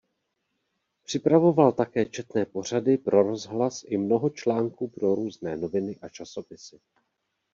[1.03, 6.75] Připravoval také četné pořady pro rozhlas i mnoho článků pro různé noviny a časopisy.